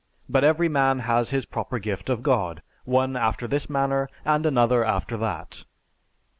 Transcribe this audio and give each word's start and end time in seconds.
But 0.27 0.43
every 0.43 0.67
man 0.67 0.97
has 1.01 1.29
his 1.29 1.45
proper 1.45 1.77
gift 1.77 2.09
of 2.09 2.23
God, 2.23 2.63
one 2.85 3.15
after 3.15 3.47
this 3.47 3.69
manner, 3.69 4.09
and 4.25 4.47
another 4.47 4.83
after 4.83 5.15
that. 5.17 5.63